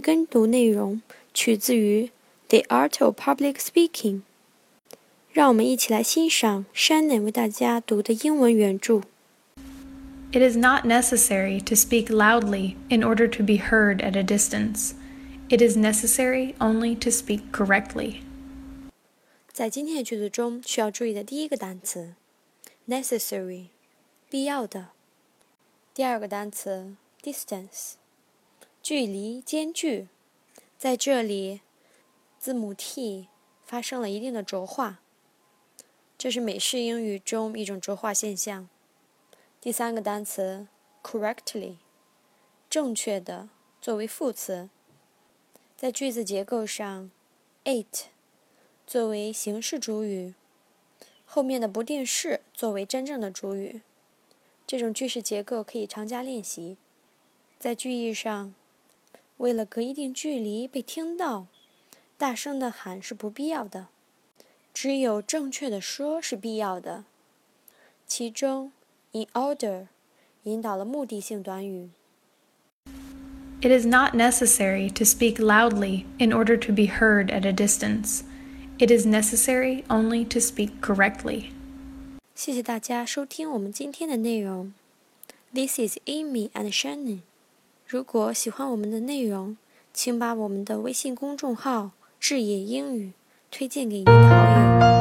[0.00, 1.02] 跟读内容
[1.34, 2.04] 取自于《
[2.48, 4.14] The Art of Public Speaking》。
[5.32, 9.02] 让我们一起来欣赏 Shannon 为大家读的英文原着。
[10.32, 14.92] It is not necessary to speak loudly in order to be heard at a distance.
[15.48, 18.20] It is necessary only to speak correctly.
[19.52, 22.14] 在今天的句子中，需要注意的第一个单词，
[22.88, 23.66] necessary，
[24.28, 24.88] 必要的。
[25.94, 27.94] 第二个单词，distance，
[28.81, 30.07] 距离、间距。
[30.77, 31.61] 在这里，
[32.39, 33.27] 字母 t
[33.63, 34.99] 发生了一定的浊化，
[36.17, 38.67] 这是美式英语中一种浊化现象。
[39.59, 40.67] 第三个单词
[41.03, 41.75] ，correctly，
[42.67, 43.49] 正确的，
[43.79, 44.69] 作为副词。
[45.77, 47.11] 在句子结构上
[47.63, 48.07] ，it。
[48.87, 50.33] 作为形式主语，
[51.23, 53.81] 后面的不定式作为真正的主语，
[54.65, 56.75] 这种句式结构可以常加练习。
[57.57, 58.53] 在句意上，
[59.40, 61.46] 为了隔一定距离被听到，
[62.16, 63.88] 大声的喊是不必要的，
[64.72, 67.04] 只有正确的说是必要的。
[68.06, 68.72] 其中，
[69.12, 69.88] in order
[70.44, 71.90] 引导了目的性短语。
[73.62, 78.22] It is not necessary to speak loudly in order to be heard at a distance.
[78.78, 81.50] It is necessary only to speak correctly.
[82.34, 84.74] 谢谢大家收听我们今天的内容。
[85.54, 87.20] This is Amy and Shannon。
[87.91, 89.57] 如果喜欢我们的内容，
[89.91, 93.11] 请把我们的微信公众号“智野英语”
[93.51, 95.00] 推荐给你的好友。